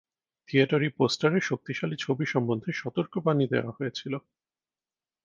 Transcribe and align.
থিয়েটারি 0.49 0.89
পোস্টারে 0.97 1.39
শক্তিশালী 1.41 1.95
ছবি 1.99 2.25
সম্বন্ধে 2.25 2.69
সতর্কবাণী 2.73 3.45
দেওয়া 3.47 3.71
হয়েছিল। 3.77 4.13